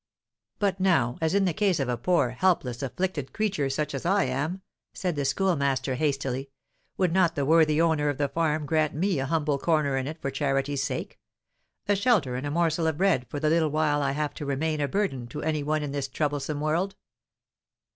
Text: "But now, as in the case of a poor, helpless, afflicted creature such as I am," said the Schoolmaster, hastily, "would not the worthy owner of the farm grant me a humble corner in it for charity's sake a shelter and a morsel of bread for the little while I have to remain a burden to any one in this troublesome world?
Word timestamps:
"But 0.57 0.79
now, 0.79 1.19
as 1.21 1.35
in 1.35 1.45
the 1.45 1.53
case 1.53 1.79
of 1.79 1.87
a 1.87 1.95
poor, 1.95 2.31
helpless, 2.31 2.81
afflicted 2.81 3.33
creature 3.33 3.69
such 3.69 3.93
as 3.93 4.03
I 4.03 4.23
am," 4.23 4.63
said 4.95 5.15
the 5.15 5.25
Schoolmaster, 5.25 5.93
hastily, 5.93 6.49
"would 6.97 7.13
not 7.13 7.35
the 7.35 7.45
worthy 7.45 7.79
owner 7.79 8.09
of 8.09 8.17
the 8.17 8.27
farm 8.27 8.65
grant 8.65 8.95
me 8.95 9.19
a 9.19 9.27
humble 9.27 9.59
corner 9.59 9.97
in 9.97 10.07
it 10.07 10.19
for 10.19 10.31
charity's 10.31 10.81
sake 10.81 11.19
a 11.87 11.95
shelter 11.95 12.33
and 12.35 12.47
a 12.47 12.49
morsel 12.49 12.87
of 12.87 12.97
bread 12.97 13.27
for 13.29 13.39
the 13.39 13.51
little 13.51 13.69
while 13.69 14.01
I 14.01 14.13
have 14.13 14.33
to 14.33 14.45
remain 14.47 14.81
a 14.81 14.87
burden 14.87 15.27
to 15.27 15.43
any 15.43 15.61
one 15.61 15.83
in 15.83 15.91
this 15.91 16.07
troublesome 16.07 16.61
world? 16.61 16.95